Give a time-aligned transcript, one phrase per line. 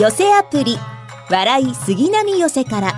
[0.00, 0.78] 寄せアプリ
[1.28, 2.94] 笑い杉並寄せから。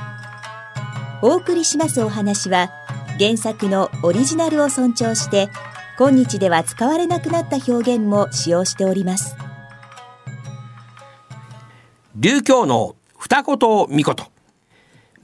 [1.20, 2.70] お送りしますお話は
[3.18, 5.48] 原作のオリジナルを尊重して
[5.98, 9.34] 今日では使われなくなった表現も使用しております。
[12.14, 13.58] 流教の二言
[13.88, 14.16] 三言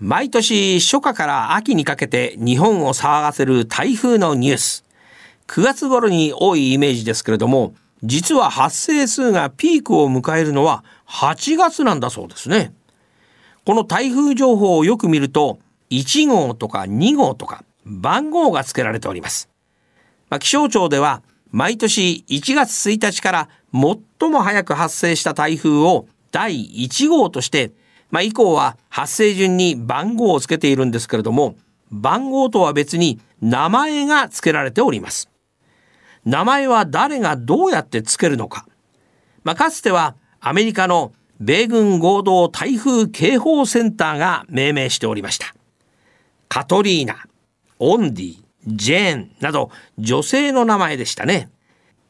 [0.00, 4.84] 毎年初夏から秋にかけて日本を騒がせる台風のニュース。
[5.46, 7.72] 9月頃に多いイメージですけれども
[8.02, 12.72] 実は発生数がピークを迎えるのは8月なんだそうですね。
[13.64, 15.58] この台風情報をよく見ると
[15.90, 19.48] 1号とか2号とか番号が付けられております。
[20.28, 27.72] まあ、気象庁では毎年1月1日から最も早く発生した台風を第1号として、
[28.10, 31.56] まあ、以降は発生順に番号を付けているんですけれども
[31.90, 35.30] 番号とは別に名前が付けられております。
[36.24, 38.66] 名前は誰がどうやってつけるのか。
[39.44, 45.54] まあ、かつてはアメリカの米軍合同台風警報センターが命名しておりました。
[46.48, 47.16] カトリーナ、
[47.78, 48.36] オンディ、
[48.66, 51.50] ジェーンなど女性の名前でしたね。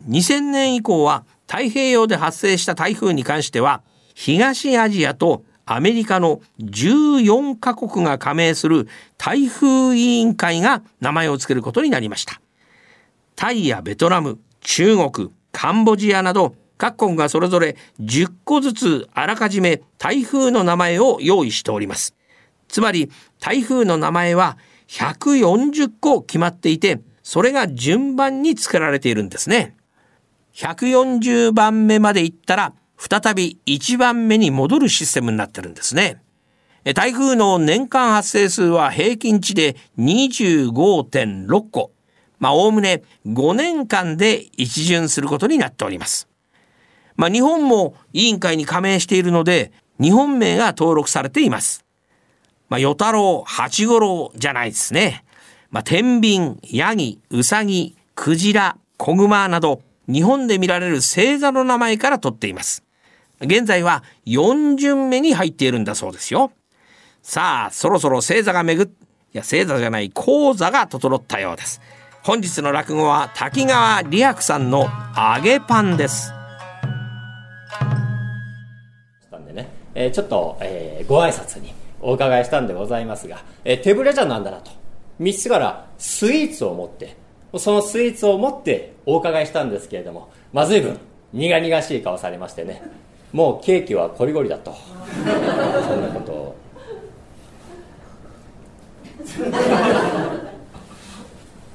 [0.08, 3.82] 2000年以降は太平洋で発生した台風に関しては
[4.14, 12.40] 東アジアとアメリカの14カ国が加盟する台風委員会が名前を付けることになりました。
[13.36, 22.14] タイやベトナム、中国、カンボジアなど各国がそれぞれ10個ずつあらかじめ台風の名前を用意しております。
[22.68, 24.56] つまり台風の名前は
[24.88, 29.76] 140個決まっていて、それが順番に作られているんですね。
[30.54, 36.22] 140番目まで行ったら、再び1番目に戻るシステムになってるんですね。
[36.94, 41.92] 台風の年間発生数は平均値で25.6個。
[42.38, 46.28] まあ、おおむね5年間で一巡することになっております。
[47.18, 51.84] まあ、日本も委員会に加盟しているので、日本名が登録されています。
[52.68, 55.24] まあ、与太郎、八五郎じゃないですね。
[55.70, 62.84] まあ、天秤、ヤギ、ウサギ、クジラ、子グマなど、日本で見られる星座の名前から取っています。
[63.40, 66.52] 現在は4巡目に入っているんだそうですよ。
[67.20, 68.94] さあ、そろそろ星座が巡っ、い
[69.32, 71.80] や、星座じゃない、講座が整ったようです。
[72.22, 76.37] 本日の落語は滝川理白さんの揚げパンです
[79.20, 84.70] したんでね、えー、ちょっと、えー、ご挨拶にお伺いしたんでございますが、えー、手ぶれじゃなんだなと。
[85.20, 87.16] 3つからスイーツを持って
[87.56, 90.96] そのスイーツを持ってお伺いしたんですけれどもまずい分
[91.32, 92.82] 苦々しい顔されましてね。
[93.32, 94.74] もうケーキはこりごりだと。
[95.86, 96.56] そんなことを。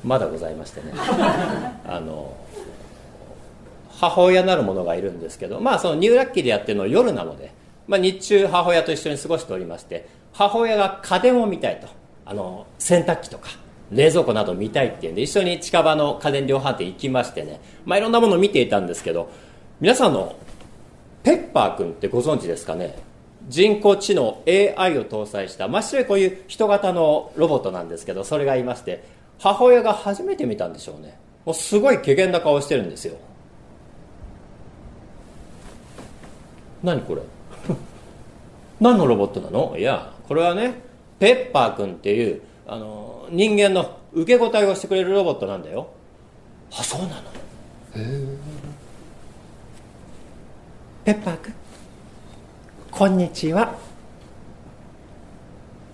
[0.04, 0.92] まだございましてね。
[1.88, 2.36] あの
[4.10, 7.54] 母親なる者がいるんですけどまあそのニューラッキーでやってるのは夜なので、
[7.88, 11.88] まあ、日中母親と一緒に過ごしておりまして母親が家電を見たいと。
[12.26, 13.50] あの洗濯機とか
[13.92, 19.30] 冷蔵庫など見たいっていうんで一緒に近場の家電量販店行きましてね、まあ、いろんなものを見ていたんですけど
[19.82, 20.38] 皆さんの
[21.22, 22.98] ペッパー君ってご存知ですかね？
[23.50, 29.04] 人工知能 AI を搭載した真っ白いこういう人型のロボットなんですけどそれがいまして
[29.38, 31.18] 母親が初めて見たんでしょうね。
[31.44, 33.18] もうすごい怪げな顔してるんですよ。
[36.84, 37.22] 何これ？
[38.80, 39.76] 何のロボットなの？
[39.78, 40.82] いやこれはね
[41.18, 45.94] ペッパー君っていうあの人間の受け答えをしてくれるロボットなんだよ。
[46.72, 47.16] あそうなの？
[47.16, 47.22] へ
[47.96, 48.28] え。
[51.06, 51.54] ペッパー君
[52.92, 53.76] こんにちは。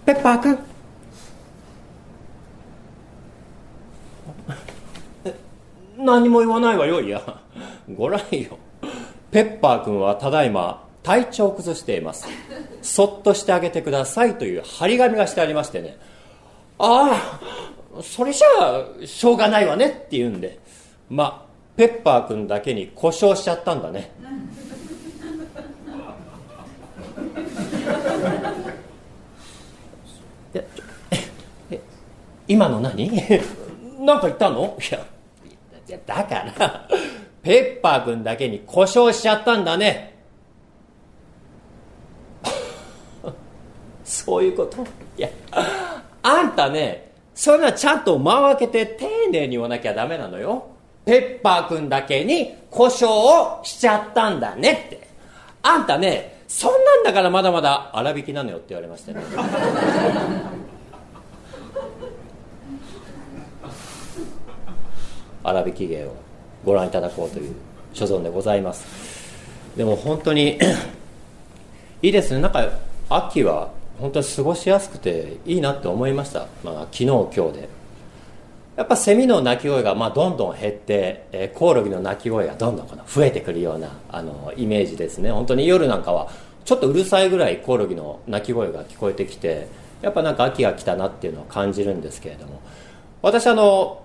[0.06, 0.58] ペッパー君
[5.98, 7.22] 何も言わないわよいや。
[7.96, 8.58] ご覧よ
[9.32, 12.28] ペッパー君はただいま体調を崩しています。
[12.82, 15.98] そっとしてあげてくださいという張り紙がしてありましてね。
[16.78, 17.12] あ
[17.98, 18.48] あそれじゃ
[19.04, 20.60] あしょうがないわねって言うんで。
[21.10, 24.12] まあペッパー君だけに故障しちゃったんだね。
[32.48, 33.12] 今の何？
[34.00, 34.78] 何か言ったの？
[35.88, 36.88] いやだから。
[37.42, 40.16] ペッパー君だけに故障しちゃったんだね。
[44.04, 44.84] そういうこと？
[45.18, 45.30] いや
[46.22, 50.66] あんたねそれはちゃんと間を空けて丁寧に言わなきゃダメなのよ。
[51.06, 55.08] ペッパー君だけに故障をしちゃったんだねって。
[55.62, 59.22] あんたねそんなんだからまだまだ粗挽きなのよって言われましたね
[65.44, 66.14] 粗挽き芸を
[66.66, 67.56] ご覧いただこうという
[67.94, 68.86] 所存でございます。
[69.76, 70.60] でも本当に
[72.02, 72.42] いいですね。
[72.42, 72.70] なんか
[73.10, 77.70] 秋は本当に過ごしやすくていいなって思いました、まあ、昨日今日で。
[78.76, 85.32] やっぱセミの鳴き声がまあどんどん減って、えー、コオロギの鳴き声がどんどん増えてくるようなあのイメージですね。
[85.32, 86.30] 本当に夜なんかは
[86.64, 89.68] ちょっとうるさいぐらいコオロギの鳴き声が聞こえてきて
[90.02, 92.62] やっぱなんか秋が来たなっていうのを感じるんですけれども。
[93.22, 94.02] 私あの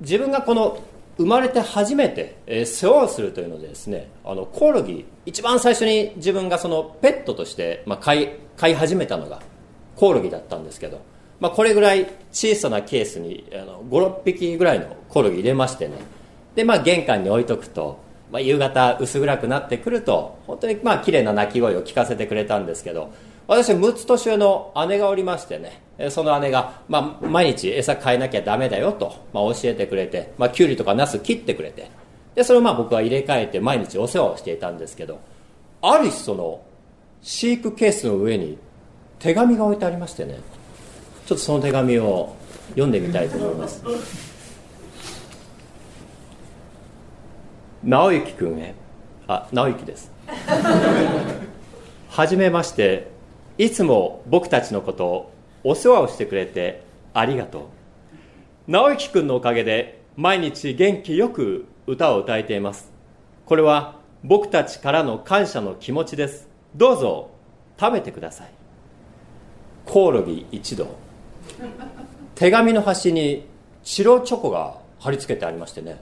[0.00, 0.78] 自分がこの
[1.22, 9.40] 生まれて初めて、え、世話をするというのでですねあのコオロギ一番最初に自分がそのペットとして、まあ、飼い飼い始めたのが
[9.94, 11.00] コオロギだったんですけど、
[11.38, 13.44] まあ、これぐらい小さなケースに
[13.88, 15.94] 56匹ぐらいのコオロギ入れましてね。
[16.56, 18.00] で、まあ、玄関に置いとくと、
[18.32, 23.12] まあ、夕方薄暗くなってくると本当にまあ綺麗な鳴き声を聞かせてくれたんですけど
[23.46, 25.82] 私6つ年上の姉がおりましてね。
[26.10, 31.90] その姉が、まあ、毎日餌変えなきゃダメだよと、まあ、教えてくれて、まあ、きゅうりとかナス切ってくれて。
[32.34, 35.20] でそれをまあ僕は入れ替えて毎日お世話をしていたんですけど
[35.82, 36.62] ある日その
[37.20, 38.56] 飼育ケースの上に
[39.18, 40.40] 手紙が置いてありましてね。
[41.26, 42.34] ちょっとその手紙を
[42.70, 43.84] 読んでみたいと思います。
[47.84, 48.74] 直之君へ。
[49.28, 50.10] あ直之です。
[52.10, 53.12] はじめまして。
[53.58, 55.30] いつも僕たちのことを
[55.64, 56.82] お世話をしてくれて
[57.14, 57.62] ありがとう。
[58.70, 62.92] 直之君のおかげで毎日元気よく歌を歌えています。
[63.46, 66.48] これは僕たちからの感謝の気持ちです。
[66.74, 67.30] どうぞ
[67.78, 68.50] 食べてください。
[69.84, 70.86] コオロギ一度
[72.34, 73.46] 手紙の端に
[73.82, 76.00] 白チョコが貼り付けてありましてね。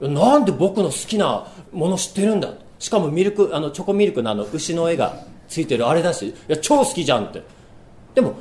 [0.00, 2.54] なんで僕の好きなもの知ってるんだ。
[2.78, 6.28] しかもミルクあのチョコミルクのあの牛の絵がついてるあれだし。
[6.28, 7.42] いや超好きじゃんって。
[8.14, 8.34] でも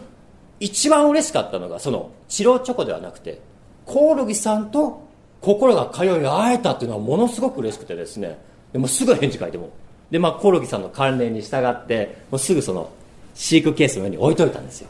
[0.60, 3.40] 一番嬉しかったのがその白チョコではなくて
[3.86, 5.08] コオロギさんと
[5.42, 8.38] 心が通い会えたっていうのはものすごく嬉しくてですね。
[8.74, 9.70] でもすぐ返事書いても
[10.12, 12.92] でまあコオロギさんの関連に従ってもうすぐその
[13.34, 14.90] 飼育ケースの上に置いといたんですよ。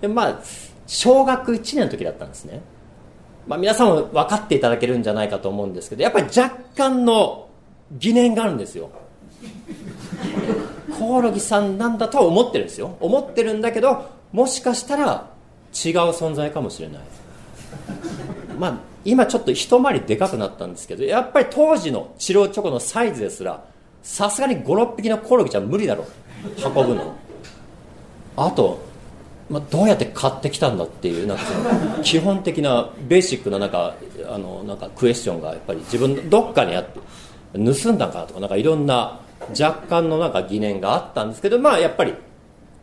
[0.00, 0.38] でまあ
[0.86, 2.60] 小学1年の時だったんですね。
[3.46, 7.48] まあ皆さんも分かっていただけるんじゃないかと思うんですけどやっぱり若干の
[7.92, 8.90] 疑念があるんですよ。
[10.98, 12.96] コオロギさんなんだとは思ってるんですよ。
[13.00, 15.30] 思ってるんだけどもしかしたら
[15.72, 17.00] 違う存在かもしれない。
[18.58, 23.64] まあ今ちょっと一回りでかくなったんですけどやっぱり当時のチロチョコのサイズですら
[24.02, 26.06] さすがに56匹のコオロギじゃ無理だろう。
[26.64, 27.14] 運ぶの。
[28.36, 28.80] あと、
[29.50, 31.44] まあ、どうやって買ってきたんだっていうなんか
[32.02, 33.94] 基本的なベーシックななんか
[34.28, 37.00] あのなんかクエスチョンがやっぱり自分どっかにあって
[37.52, 39.20] 盗んだんかとかなんかいろんな
[39.60, 42.14] 若干のなんか疑念があったんですけどまあやっぱり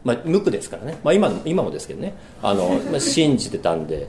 [0.07, 2.13] まあ、無垢ですからね、まあ今、今もですけどね。
[2.41, 4.07] あの、まあ、信じてたんで。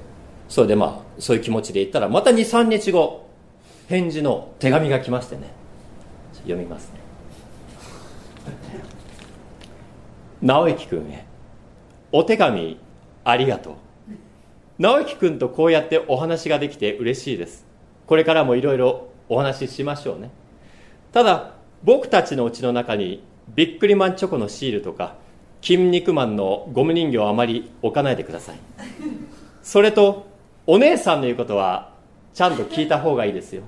[0.48, 3.28] それでまあそういう気持ちで言ったらまた23日後
[3.88, 5.48] 返事の手紙が来ましてね。
[6.42, 7.00] 読みますね。
[10.40, 11.26] 直之君へ。
[12.12, 12.78] お手紙
[13.24, 13.74] ありがとう。
[14.78, 17.66] 直之君とこうやってお話ができて嬉しいです。
[18.06, 20.30] これからもいろいろお話ししましょうね。
[21.12, 23.22] ただ僕たちのうちの中に
[23.54, 25.16] ビックリマンチョコのシールとか
[25.62, 28.58] 筋肉マンのゴム人形をあまり置かないでください。
[29.62, 30.26] それと
[30.66, 31.92] お姉さんの言うことは
[32.34, 33.62] ちゃんと聞いた方がいいですよ。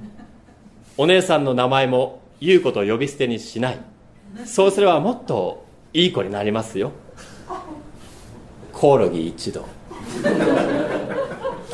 [0.97, 3.79] お姉さんの名前も言うこと呼び捨てにしない。
[4.45, 6.93] そうすればもっといい子になりますよ。
[8.73, 9.67] コオロギ一度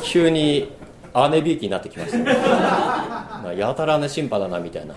[0.03, 0.69] 急に
[1.31, 4.93] 姉びいきになってきました、ね、まあ、やたらね審判だなみたいな、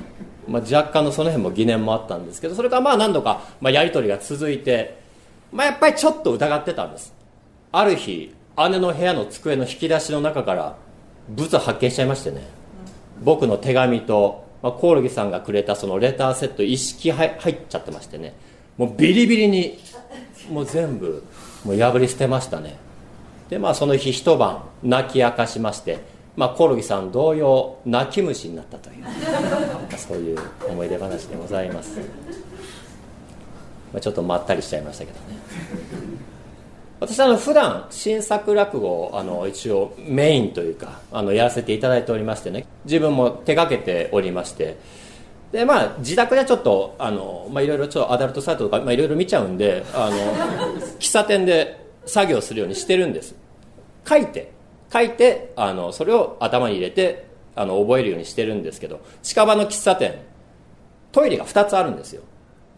[0.48, 4.98] まあ、若干のその辺も疑念もあったんですけどそれからまあ何度か、まあ、やり取りが続いて
[5.52, 7.12] まあ、やっぱりちょっと疑ってたんです。
[7.72, 10.76] ある日姉の部屋の机の引き出しの中から
[11.28, 12.46] 物発見しちゃいましてね。
[13.22, 18.34] 僕の手紙と、まあ、コオロギさんがくれたそのレターセット一式入っちゃってましてね。
[18.76, 19.78] もうビリビリに
[20.50, 21.24] もう全部
[21.64, 22.76] もう破り捨てましたね。
[23.48, 25.98] でまあその日一晩泣き明かしまして
[26.36, 29.04] まあ、コオロギさん同様泣き虫になったという
[29.98, 30.38] そういう
[30.68, 31.98] 思い出話でございます。
[33.92, 35.24] まあ、ちょっとまったりしちゃいましたけどね。
[37.00, 42.66] 私あの普段新作落語をあの一応メインというかあのやらせていただいておりましてね。
[42.84, 44.76] 自分も手がけておりまして。
[45.50, 50.16] でまあ自宅でちょっとあの、まあ、いろいろちょっとアダルトサイトとか、まあ、いろいろ見ちゃうんであの
[51.00, 53.34] 喫茶店で作業するようにしてるんです。
[54.06, 54.52] 書いて。
[54.92, 60.18] 書いてあのそれを頭に入れてあの覚えるようにしてるんですけど近場の喫茶店。
[61.12, 62.22] トイレが2つあるんですよ。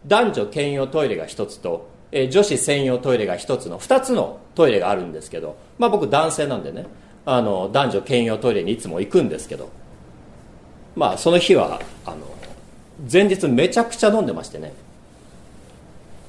[0.07, 6.85] 男女兼用トイレが1つと、えー、女子専用トイレが1つの2つのトイレがあるんですけど、まあ、僕男性なんでね
[7.25, 9.69] あの男女兼用トイレにいつも行くんですけど
[10.95, 12.17] まあその日はあの
[13.11, 14.73] 前日めちゃくちゃ飲んでましてね。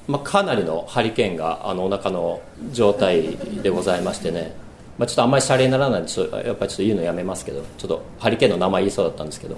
[0.07, 2.41] まあ、かなりのハリケーンがあのお腹の
[2.71, 4.55] 状態でございましてね、
[4.99, 9.57] まあ、ちょっとあんまりシャレにならないんでちょやっぱりちょっと言うのやめますけどちょっとハリケーンの名前言いそうだったんですけど、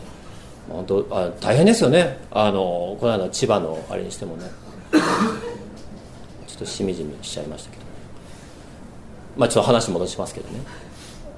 [0.70, 2.18] 本当あ大変ですよね。
[2.32, 4.46] あのこの間千葉のあれにしてもね。
[6.48, 7.84] ちょっとしみじみしちゃいましたけど。
[9.38, 10.60] まあちょっと話戻しますけどね。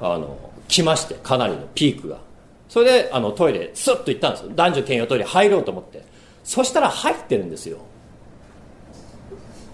[0.01, 2.17] あの来ましてかなりのピークが。
[2.67, 4.51] それであのトイレスッと行ったんですよ。
[4.55, 6.03] 男女兼用トイレ入ろうと思って。
[6.43, 7.77] そしたら入ってるんですよ。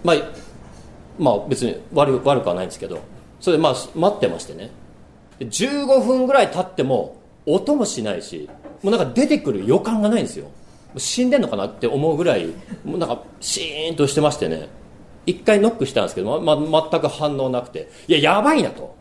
[0.04, 0.16] まあ、
[1.18, 3.00] まあ別に悪悪くはないんですけど。
[3.40, 4.70] それでまあ待ってましてね。
[5.40, 8.48] 15分ぐらい経っても音もしないし。
[8.86, 10.46] もうなんか出てくる予感がないんですよ。
[10.96, 12.46] 死んでんのかなって思うぐらい
[12.84, 14.68] もうなんかシーンとしてましてね。
[15.26, 17.90] 一回ノックしたんですけど、ま、全く反応なくて。
[18.06, 18.94] いややばいなと。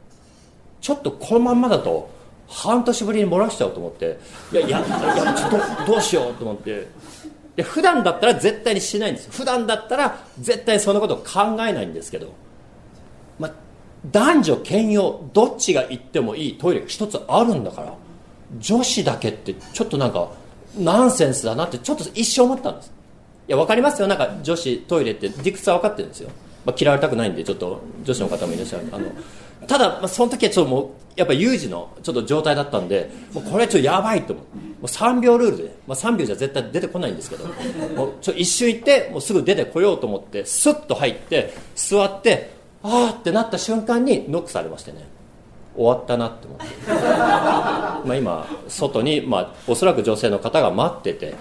[0.82, 2.10] ちょっとこのまんまだと
[2.48, 4.18] 半年ぶりに漏らしちゃうと思って。
[4.54, 5.52] いやいやいやちょっ
[5.86, 6.88] とどうしようと思って。
[7.56, 9.30] で普段だったら絶対にしないんです。
[9.30, 12.34] 普段だったら絶対にそのことを考えないんですけど、
[13.38, 13.52] ま、
[14.10, 18.05] 男女兼用どっちが行ってもいいトイレが一つあるんだから。
[18.60, 20.32] 女子だけってちょっとなんか
[20.78, 22.92] ナンセンスだなってちょっと一生思ったんです。
[23.48, 24.08] いや分かりますよ。
[24.08, 26.30] なんか女子トイレって理屈は分かってるんですよ、
[26.66, 29.06] まあ、嫌われたくないんでちょっと女子の方もいらっしゃるあの
[29.68, 34.46] ただ、まあ、その時はちょっともうやっぱ有事のちょっと状態だったんでもうこれちょっとやばいと思う。
[34.46, 37.46] もう3秒ルールで、まあ、3秒じゃ絶対出てこないんですけど。
[37.96, 42.52] もうちょ一瞬行ってもうすぐ出てこようと思ってスッと入って座って
[42.84, 45.08] ああってなった瞬間にノックされましてね。
[45.76, 46.66] 終わったなって思って。
[48.06, 51.36] まあ今外に、まあ、おそらく女性の方が待ってて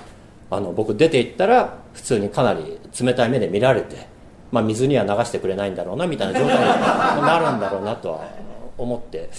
[0.50, 4.08] あの僕出て行ったら普通にかなり冷たい目で見られて、
[4.50, 6.56] まあ、水には流してくれないんだろうなみたいな状態
[7.16, 8.28] になるんだろうなとは
[8.78, 9.30] 思って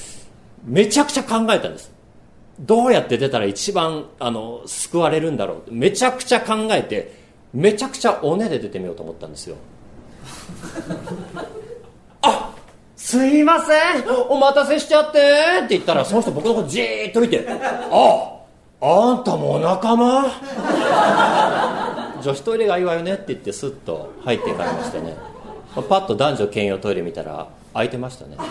[0.64, 1.92] めちゃくちゃ考えたんです。
[2.60, 5.74] どうやって出たら一番あの救われるんだろう。
[5.74, 9.58] めちゃくちゃ考えてめちゃくちゃおねで出てみようと思ったんですよ。
[13.06, 14.04] すいません。
[14.30, 15.20] お待たせしちゃって
[15.66, 18.42] って言ったらその人僕のことじーっと見てあ
[18.82, 20.24] あんたもお仲間？
[22.24, 25.16] 女子トイレがいいわよねって言ってスッと入っていかれましてね。
[25.76, 28.38] パッと男女兼用トイレ見たら空いてましたね。
[28.38, 28.44] や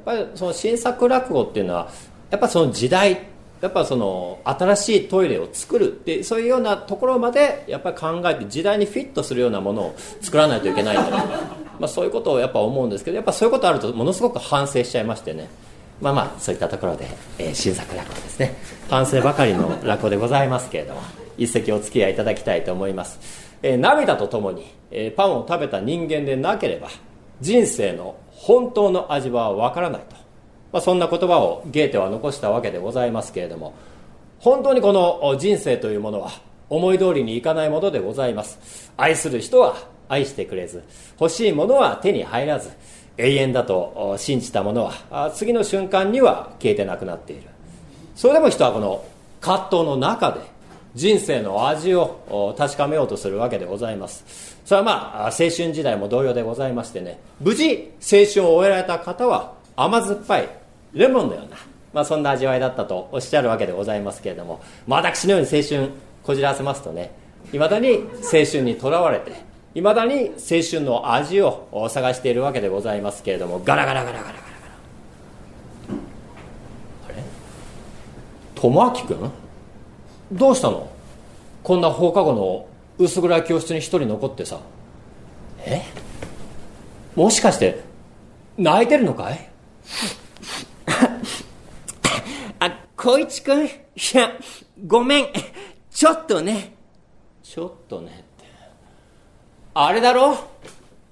[0.00, 1.88] っぱりその新作落語っていうのは
[2.30, 3.28] やっぱその時代
[3.62, 11.10] やっぱその新しいトイレを作るってそういうようなところまでやっぱり考えて時代にフィットするようなものを作らないといけないんだ
[11.78, 15.48] まあそういうことをやっぱ思うんですけどやっぱそういうことあるとものすごく反省しちゃいましてね。
[16.00, 17.06] まあまあそういったところで、
[17.38, 18.56] えー、新作落語ですね。
[18.90, 21.00] 反省ばかりの落語でございますけれども
[21.38, 23.18] 一席お付き合いいただきたいと思います、
[23.62, 26.88] えー、涙とともに、えー、パンを食べた人間でなければ
[27.40, 30.16] 人生の本当の味はわからないと、
[30.72, 33.74] まあ、そんな言葉をゲーテは残したわけでございますけれども
[34.40, 36.30] 本当にこの人生というものは
[36.68, 38.90] 思い通りにいかないものでございます。
[38.96, 39.76] 愛する人は
[40.08, 40.82] 愛してくれず
[41.20, 42.70] 欲しいものは手に入らず
[43.18, 47.42] 永遠だと信じたものは次の瞬間には消えてなくなっている。
[48.16, 49.04] それでも人はこの
[49.40, 50.40] 葛藤の中で
[50.94, 54.56] 人生の味を確かめようとするわけでございます。
[54.64, 60.61] それはまあ青春時代も同様でございましてね無事青春を終えられた方は甘酸っぱい
[60.92, 61.56] レモンのような、
[61.92, 65.90] まあ、そんな味わいだったとおっしゃるわけでございますけれども、まあ、私のように青春
[66.22, 67.12] こじらせますとね
[67.52, 69.32] いまだに青春にとらわれて
[69.74, 74.34] いまだに青春の味を探しているわけでございますけれどもガラガラガラガラガラ。
[74.34, 74.48] ガラ
[77.08, 77.22] あれ？
[78.54, 79.30] 友明君
[80.32, 80.90] どうしたの？
[81.62, 82.66] こんな放課後の
[82.98, 84.60] 薄暗い教室に一人残ってさ。
[85.64, 85.82] え？
[87.16, 87.80] もしかして
[88.58, 89.50] 泣いてるのかい？
[93.02, 93.66] あ光一君。
[93.66, 93.70] い
[94.14, 94.32] や
[94.86, 95.26] ごめん。
[95.90, 96.74] ちょっとね。
[97.42, 98.10] ちょっとね。
[98.10, 98.46] って
[99.74, 100.38] あれだろ？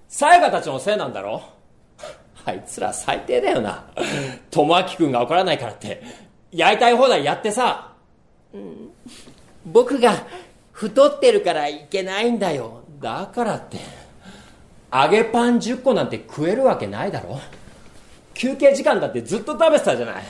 [0.09, 1.43] さやかたちのせいなんだろ？
[2.45, 3.91] あいつら最低だよな。
[4.51, 6.03] 友明君が怒らないからって。
[6.53, 7.93] やりたい放題やってさ、
[8.53, 8.91] うん、
[9.65, 10.27] 僕が
[10.73, 12.83] 太ってるからいけないんだよ。
[13.01, 13.79] だからって。
[14.93, 17.41] 揚げパン10個なんて食えるわけないだろ。
[18.35, 20.25] 休憩時間だってずっと食べてたじゃない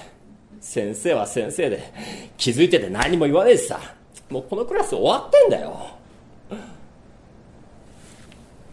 [0.61, 1.93] 先生は先生で
[2.37, 3.81] 気づいてて何も言わねえしさ。
[4.29, 5.89] もうこのクラス終わってんだよ。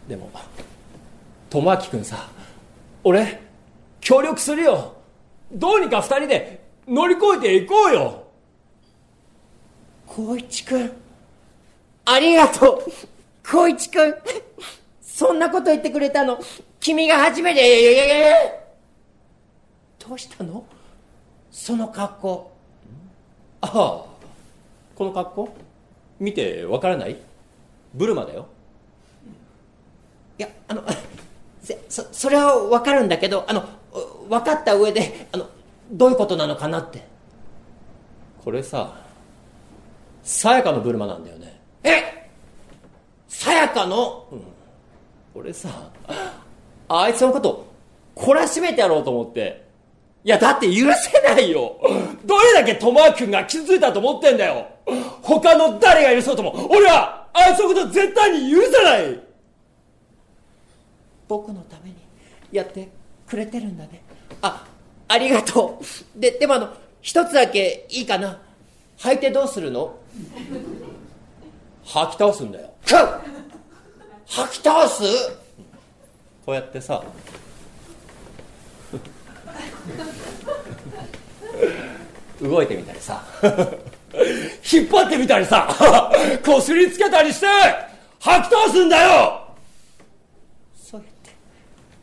[0.08, 0.30] でも
[1.50, 2.30] 智明君さ
[3.04, 3.42] 俺
[4.02, 4.96] 協力するよ。
[5.52, 8.28] どうにか2人で乗り越えていこうよ。
[10.08, 10.92] 光一君
[12.06, 12.92] ありがとう。
[13.44, 14.14] 光一君
[15.02, 16.40] そんなこと言ってくれたの
[16.80, 18.30] 君が初めて。
[19.98, 20.64] どうしたの？
[21.52, 22.52] その格好。
[23.62, 24.06] ああ。
[24.96, 25.56] この格好？
[26.20, 27.18] 見てわからない？
[27.94, 28.48] ブルマだよ。
[30.40, 30.84] いやあの
[31.62, 33.64] せそそれは分かるんだけどあの
[34.30, 35.48] 分かった上であの
[35.92, 37.06] どういうことなのかなって。
[38.44, 38.96] これさ
[40.24, 41.60] さやかのブルマなんだよね。
[41.84, 42.30] え？
[43.28, 44.42] さやかの、うん、
[45.36, 45.70] 俺さ
[46.90, 47.68] あいつのこと
[48.16, 49.67] 懲らしめてやろうと思って
[50.28, 51.78] いやだって許せないよ。
[52.26, 54.68] どれだけトマー君が傷ついたと思ってんだよ。
[55.22, 56.68] 他の誰が許そうとも。
[56.70, 59.22] 俺はあいつのこと絶対に許さない。
[61.30, 61.96] 僕のために
[62.52, 62.90] やって
[63.26, 64.04] くれてるんだね。
[64.42, 64.68] あ
[65.08, 66.20] ありがとう。
[66.20, 68.38] ででもあの一つだけいいかな。
[69.00, 69.96] 履いてどうするの？
[71.86, 72.70] 吐き倒すんだよ。
[74.26, 75.04] 吐き倒す？
[76.46, 77.02] こうやってさ
[82.42, 83.24] 動いてみたりさ。
[84.72, 85.68] 引っ張ってみたりさ。
[86.46, 87.48] こすりつけたりして
[88.20, 89.42] 吐き倒すんだよ。
[90.76, 91.32] そうやって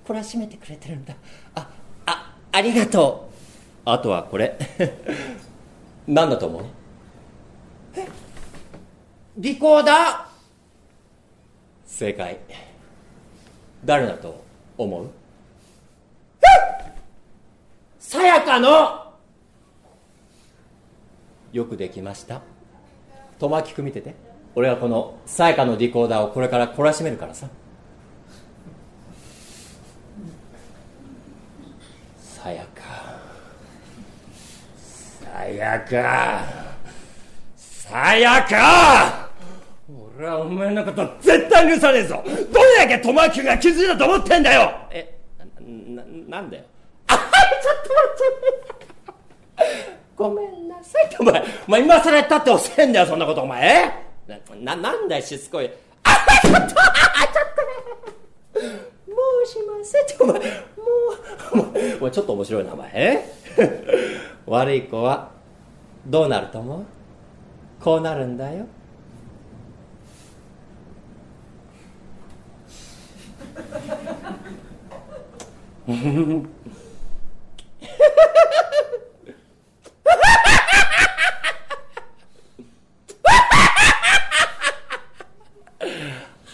[0.06, 1.14] 懲らしめてくれてるんだ。
[1.54, 1.68] あ
[2.06, 3.34] あありがとう。
[3.90, 4.56] あとはこれ。
[6.06, 6.64] 何だと思う？
[7.96, 8.06] え？
[9.38, 10.24] リコーダー？
[11.86, 12.38] 正解。
[13.84, 14.42] 誰だと
[14.76, 15.10] 思う？
[18.14, 19.12] さやかの。
[21.52, 22.42] よくできました。
[23.40, 24.14] 友明く見てて。
[24.54, 27.48] 俺はこのさやかのリコーダーをこれから懲らしめるからさ。
[32.20, 32.82] さやか。
[34.78, 36.44] さやか。
[37.56, 39.28] さやか。
[40.16, 42.22] 俺はお前のこと絶対許さねえぞ。
[42.24, 44.72] どれだけ友明が気づいたと思ってんだよ。
[44.92, 45.18] え
[45.58, 46.64] なななんだよ
[47.08, 47.22] あちょっ
[47.82, 48.08] と待
[49.62, 51.44] ってごめんなさいお前。
[51.66, 53.92] お前今更やったって遅えんだよそんなことお前。
[54.60, 55.70] ななんだよしつこい。
[56.04, 56.10] あ
[56.42, 56.74] ちょっとあちょっ
[58.54, 58.60] と。
[58.60, 58.68] ね
[59.08, 60.34] もうしませんってお前。
[60.38, 62.90] もうお前ちょっと面白いなお前。
[62.94, 63.34] え
[64.46, 65.30] 悪い子は
[66.06, 66.84] どうなると思う？
[67.82, 68.66] こうなるんだよ。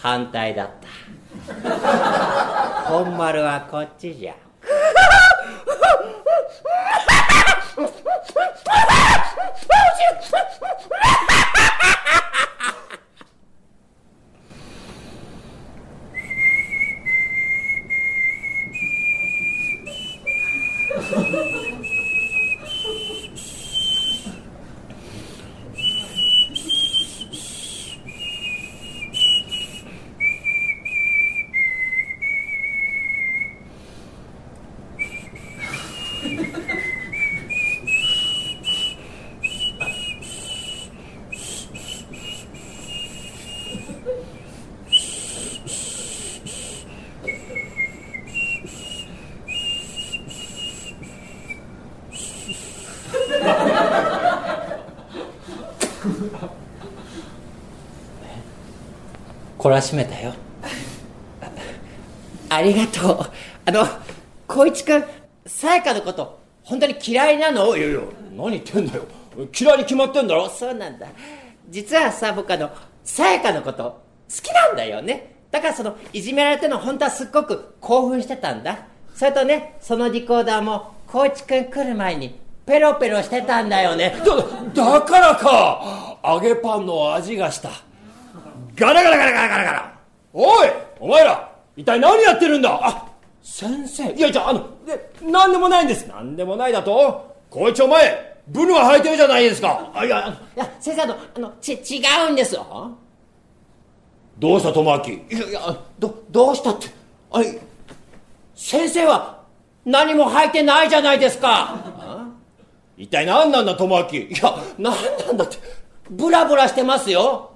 [0.01, 0.87] 反対だった。
[2.89, 4.33] 本丸はこっちじゃ。
[59.71, 60.33] らしめたよ。
[62.49, 63.19] ありがとう。
[63.65, 63.85] あの
[64.49, 65.03] 光一君
[65.45, 67.75] さやかのこと本当に嫌いなの？
[67.75, 67.99] いやいや
[68.35, 69.03] 何言ってんだよ。
[69.59, 70.49] 嫌いに決まってんだろ？
[70.49, 71.07] そうなんだ。
[71.69, 72.69] 実はさ僕あの
[73.03, 74.01] さやかのこと好
[74.43, 75.35] きなんだよね。
[75.51, 78.79] だからそのいじめられての本当はすっごく興奮してたんだ。
[79.15, 84.15] それとねそのリコーダーも光一君来る前にペロペロしてたんだよね。
[84.75, 86.17] だだからか。
[86.23, 87.69] 揚げパンの味がした
[88.75, 89.63] ガラガラガラガラガラ。
[89.63, 89.93] ガラ
[90.33, 92.79] おいお前ら一体何やってるんだ？
[92.81, 93.07] あ
[93.41, 94.11] 先生。
[94.13, 96.07] いやじゃああので何でもないんです。
[96.07, 97.35] 何でもないだと？
[97.49, 99.91] こいつお前ブルが履いてるじゃないですか。
[99.93, 102.91] あいやいや先生あのあのち違うんですよ。
[104.39, 105.05] どうした友明？
[105.05, 106.87] いやいやどどうしたって。
[107.31, 107.59] あい
[108.55, 109.41] 先生は
[109.85, 111.75] 何も履いてないじゃないですか。
[112.97, 114.19] 一体何なんだ友明？
[114.19, 114.95] いや何
[115.27, 115.57] なんだって。
[116.09, 117.50] ブラブラしてますよ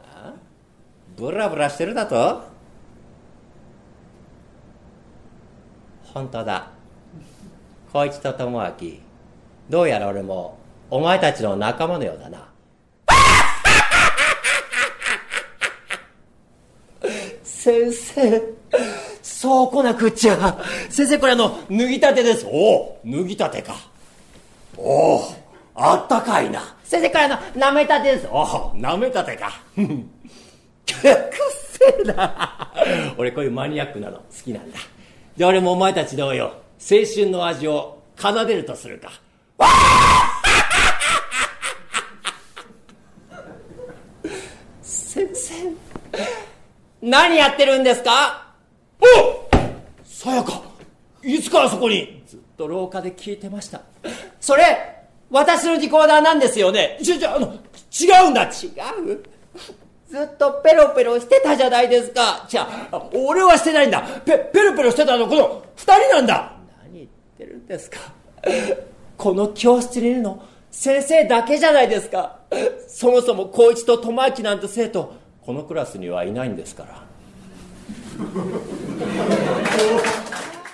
[1.17, 2.43] ブラブラしてるだと？
[6.13, 6.67] 本当だ。
[7.87, 8.99] 光一と智明
[9.69, 10.57] どうやら俺も
[10.89, 12.49] お前たちの仲間のようだな。
[17.43, 18.41] 先生
[19.21, 20.57] そうこなくっちゃ。
[20.89, 22.45] 先生これあの脱ぎたてです。
[22.45, 23.75] おお脱ぎたてか。
[24.77, 25.33] おお
[25.73, 26.75] あったかいな。
[26.83, 28.27] 先生これあの舐めたてです。
[28.29, 29.61] おお舐めたてか。
[30.93, 31.09] くっ
[31.71, 32.05] せ
[33.17, 34.77] 俺こういうマニアックなの好きなんだ。
[35.37, 36.51] じゃあ俺もお前たち同様、青
[37.13, 39.11] 春の味を奏でるとするか。
[44.81, 45.53] 先生、
[47.01, 48.53] 何やってるんですか？
[49.01, 49.49] お
[50.03, 50.61] さやか、
[51.23, 52.23] いつからそこに？
[52.27, 53.81] ずっと廊下で聞いてました。
[54.39, 54.95] それ、
[55.29, 56.99] 私のリコーダーなんですよね。
[57.03, 58.43] ちょ、ちょ、あの、違うんだ。
[58.43, 58.47] 違
[59.11, 59.23] う
[60.09, 62.45] ずっとペロペロしてたじゃないですか。
[62.47, 64.01] じゃあ、俺はしてないんだ。
[64.23, 66.53] ペ、ペロペロしてたの、この二人なんだ。
[66.83, 67.99] 何言ってるんですか。
[69.17, 72.39] この教室にいるの、先生だけじゃないですか。
[72.87, 77.03] そもそも光一と智明なんて生徒、このクラスにはいないんですから。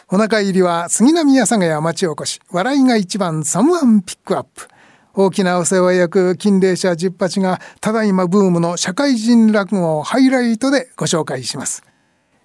[0.09, 4.67] お腹入りは杉並阿佐ヶ谷町おこし笑いが一番サムワンピックアップ
[5.13, 11.83] 大きなお世話役金霊社十八がただいまブームの社会人落語をハイライトでご紹介します、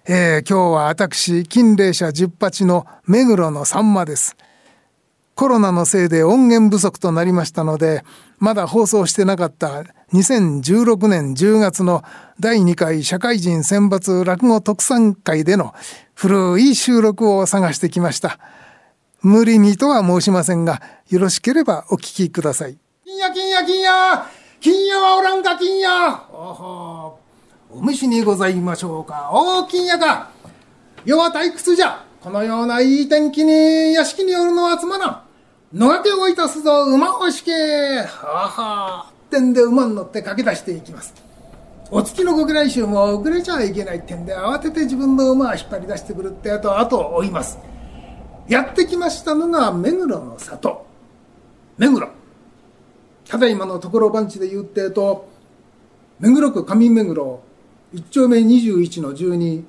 [0.05, 4.35] えー、今日は私金霊社十八の目黒のさんまです
[5.35, 8.03] コロナのせいで音源不足となりましたので
[8.37, 12.03] まだ放送してなかった2016年10月の
[12.39, 15.73] 第2回社会人選抜落語特産会での
[16.15, 18.39] 古い収録を探してきました。
[19.27, 22.77] 無理にとは申しませんが、よろしければお聞きください。
[23.03, 24.25] 金や金や金や
[24.61, 27.19] 金やはおらんか金やおほ
[27.69, 29.29] お飯にございましょうか。
[29.33, 30.29] おお金やか。
[31.03, 32.05] 世は退屈じゃ。
[32.21, 35.21] このようないい天気に屋敷におるのはつまらん。
[35.73, 37.51] 野掛けをいたすぞ馬をしけ。
[37.51, 39.11] はは。
[39.27, 41.13] ってんで馬に乗って駆け出していきます。
[41.91, 43.97] お月のご来衆も遅れちゃいけない。
[43.97, 47.57] ってんで慌てて自分の馬を引っ張り出してくるって後後を追います。
[48.47, 50.85] やってきましたのが目黒の里。
[51.77, 52.09] 目黒。
[53.27, 55.29] ただいまのところ番地で言ってえと
[56.19, 57.41] 目黒区上目黒
[57.93, 59.63] 1丁目21の12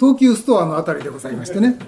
[0.00, 1.78] 東急ストアのあたりでございましてね。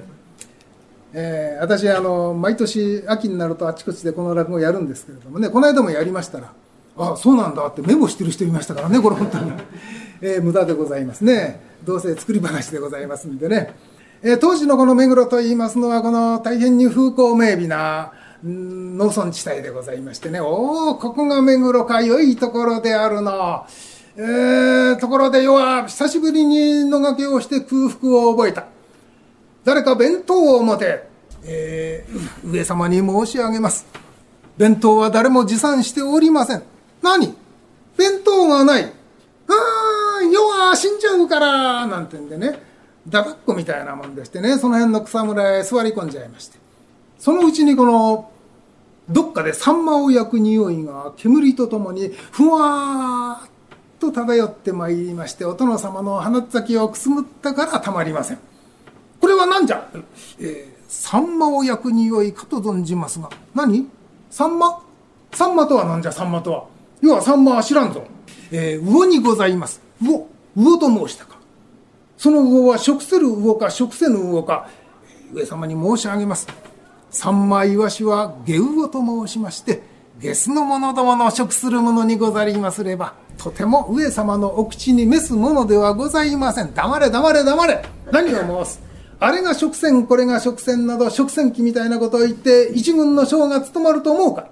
[1.13, 5.49] えー、私あの毎年秋になるとあちこちでこの落語をやるんですけれどもね。
[5.49, 6.53] この間もやりましたら
[6.99, 9.53] あそうなんだってメモしてる人いましたからねこれ本当に、
[10.21, 11.61] えー、無駄でございますね。
[11.85, 13.75] どうせ作り話でございますんでね、
[14.23, 20.41] えー、当時のこの目黒といいますのはこの大変に風光明媚な農村地帯でございましてね。
[20.41, 23.67] おおここが目黒か良いところであるな
[24.17, 28.67] えー、ところで要は久しぶりに野掛けをして空腹を覚えた。
[29.65, 31.07] 誰か弁当を持て、
[31.45, 33.87] えー、上様に申し上げます。
[34.57, 36.63] 弁当は誰も持参しておりません。
[37.03, 37.35] 何？
[37.97, 38.85] 弁当がない。
[38.85, 38.89] あ
[39.49, 42.59] あ、要は死んじゃうから、なんてんでね、
[43.09, 46.59] だだっこみたいなもんでしてね、その辺の草むらへ座り込んじゃいまして。
[47.19, 48.31] そのうちにこの、
[49.09, 53.49] どっかでサンマを焼く匂いが煙とともにふわーっ
[54.01, 58.39] と漂ってまいりまして、お殿様の鼻先をくすぐったからたまりません。
[59.21, 59.89] これは何じゃ？
[60.41, 63.89] えー、サンマを焼く匂いかと存じますが、何？
[64.31, 64.83] サンマ？
[65.33, 66.67] サンマとは何じゃ、サンマとは。
[67.01, 68.05] 要はサンマは知らんぞ。
[68.51, 69.81] えー、魚にございます。
[70.03, 71.36] 魚、魚と申したか。
[72.17, 74.69] その魚は食せる魚か食せぬ魚か、
[75.33, 76.47] 上様に申し上げます。
[77.11, 79.83] サンマイワシは下魚と申しまして、
[80.19, 86.73] ゲスの者どもの食するものにござりますれば、とても上様のお口に召すものではございません。
[86.73, 88.81] 黙れ黙れ黙れ何を申す？
[89.21, 94.49] あれが食船、これが食船など食船機みたいなことを言って、一軍の将が務まると思うか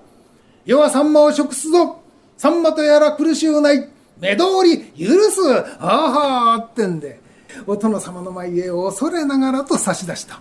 [0.66, 2.02] 世はサンマを食すぞ
[2.36, 3.88] さんまとやら苦しゅうない。
[4.20, 5.40] 目通り許す
[5.80, 7.20] あはーってんで、
[7.66, 10.40] お殿様の前へ恐れながらと差し出した。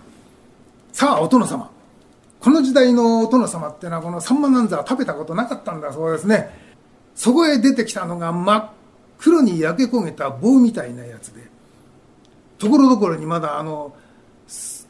[0.92, 1.70] さあ、お殿様。
[2.40, 6.50] この時代のお殿様ってのはこのサンマなんざ食べたことなかったんだそうですね。
[7.14, 8.70] そこへ出てきたのが真っ
[9.18, 11.42] 黒に焼け焦げた棒みたいなやつで、
[12.58, 13.94] ところどころにまだあの、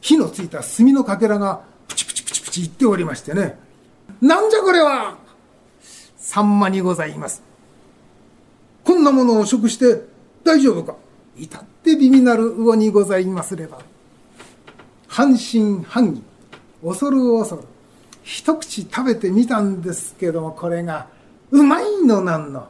[0.01, 3.57] 火のついた炭のかけらがプチプチプチプチいっておりましてね。
[4.21, 5.17] なんじゃこれは
[6.17, 7.41] サンマにございます。
[8.83, 10.01] こんなものを食して
[10.43, 10.95] 大丈夫か
[11.37, 13.79] 至って美味なる魚にございますれば。
[15.07, 16.23] 半信半疑、
[16.83, 17.63] 恐る恐る。
[18.23, 21.07] 一口食べてみたんですけども、これが、
[21.51, 22.67] うまいのなんの。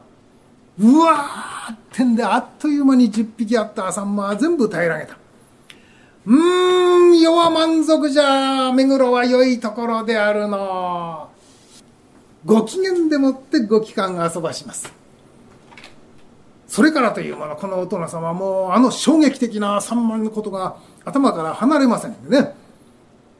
[0.78, 5.16] うわーってんで、あっという間に10匹あったサンマは全部平らげた。
[6.26, 8.72] うーん、世は満足じゃ。
[8.72, 11.30] 目黒は良いところであるの。
[12.44, 14.92] ご機嫌でもってご期間遊ばします。
[16.66, 22.54] それからというもの、このお殿様はもうあの衝撃的な三万のことが頭から離れませんでね。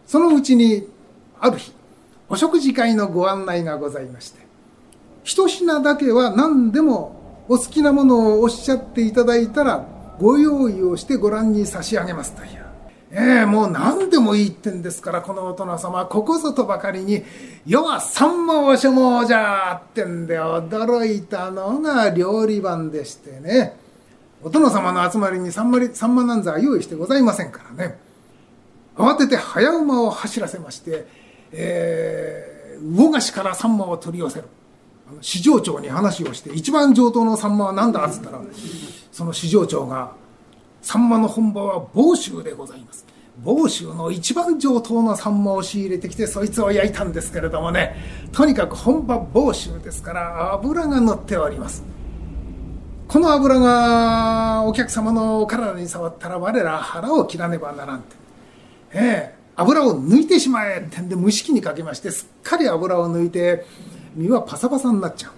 [0.06, 0.88] そのうちに、
[1.40, 1.72] ある日、
[2.28, 4.46] お食事会のご案内がございまして、
[5.24, 9.84] 一品だけは何でもお好きなものをおっしゃっていただいたら
[10.18, 12.65] ご用意をしてご覧に差し上げますという。
[13.12, 17.22] ええもう何でもいいってんですから、このお殿様、ここぞとばかりに、
[17.64, 23.76] 世は三魔お所望じゃってんで驚いたのが料理番でしてね。
[24.42, 27.98] お殿様の集まりに三魔三魔なんざ用意してございませんからね。
[28.96, 31.06] 慌てて早馬を走らせまして、
[31.52, 34.46] えー、魚河岸からサンマを取り寄せる。
[35.20, 38.40] 市場長に話をして、一番上等のサンマは何だっつったら、
[39.12, 40.12] その市場長が、
[40.86, 43.04] サンマの本場は房州でございます。
[43.42, 47.96] 房州の一番上等なサンマを仕入れてきて、そいつを焼いたんですけれどもね、
[48.30, 51.82] とにかく本場房州ですから、油が乗っております。
[53.08, 58.16] この油がお客様の体に触ったら我ら腹を切らねばならんて。
[58.92, 63.64] ええ油を抜いてしまえってんで蒸し器にかけましてすっかり油を抜いて
[64.14, 65.32] 身はパサパサになっちゃう、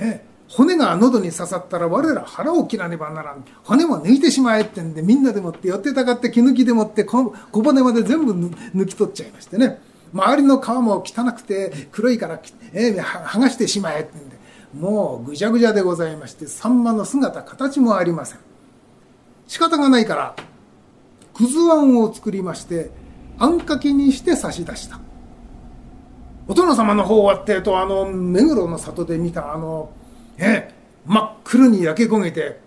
[0.00, 9.80] ええ、骨が喉に刺さったら我ら腹を切らねばならん骨も抜いてしまえってんでみんなでもって寄ってたかって気抜きでもって小骨まで全部抜き取っちゃいましてね。
[10.12, 12.40] 周りの皮も汚くて黒いから、
[12.72, 14.36] ええ、剥がしてしまえってんで
[14.78, 18.38] もうぐちゃぐちゃでございましてサンマの姿形もありません。
[19.48, 20.36] 仕方がないから
[21.34, 22.90] くずあんを作りまして
[23.38, 25.00] あんかけにして差し出した。
[26.46, 29.90] お殿様の方はってとあの目黒の里で見たあの
[30.38, 30.72] え
[31.06, 32.60] 真っ黒に焼け焦げて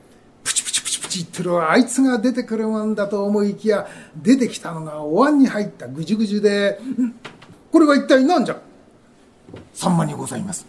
[0.44, 6.80] プチプチプチプチ言ってるあいつが出てくるもんだと思いきや出てきたのがお椀に入ったぐじゅぐじゅで
[7.72, 8.58] これは一体何じゃ？
[9.74, 10.66] サンマにございます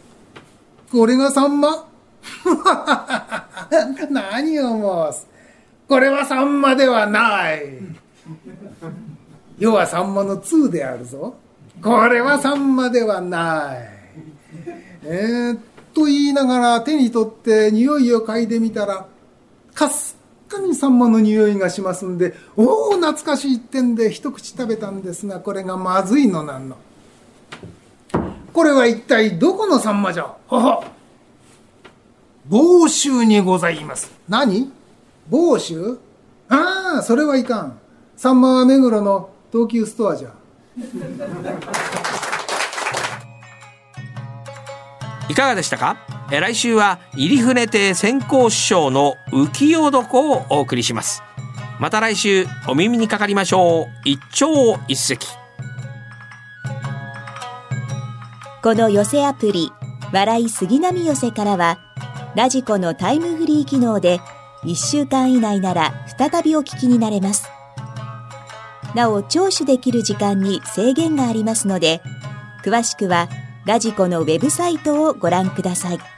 [0.91, 1.87] これがサンマ
[4.11, 5.27] 何を申す？
[5.89, 7.63] これはサンマではない。
[9.59, 11.35] 要はサンマの2であるぞ。
[11.83, 13.89] これはサンマではない。
[15.03, 15.59] えー、
[15.99, 19.07] と言いながら手に取って匂いを嗅いでみたら、
[19.75, 26.77] かすかにサンマの匂いがしますんで、おお、懐かしいってんで一口食べたんですが、これがまずいのなんの。
[28.53, 30.37] これは一体どこのサンマじゃ？
[30.49, 30.85] はは。
[32.47, 34.13] 房州にございます。
[34.29, 34.73] 何？
[35.29, 35.99] 房州？
[36.49, 37.79] ああ、それはいかん。
[38.17, 40.33] サンマは目黒の東急ストアじゃ。
[45.29, 45.97] いかがでしたか？
[46.31, 51.23] え来週は入船亭先行師匠の浮世床をお送りします。
[51.79, 53.87] また来週お耳にかかりましょう。
[54.05, 55.19] 一朝一夕。
[58.63, 59.71] この寄せアプリ、
[60.13, 61.79] 笑い杉並寄せからは、
[62.35, 64.21] ラジコのタイムフリー機能で
[64.65, 67.49] 1週間以内なら再びお聞きになれます。
[68.95, 72.03] なお、聴取できる時間に制限がありますので、
[72.65, 73.29] 詳しくは
[73.69, 76.18] ラジコのウェブサイトをご覧ください。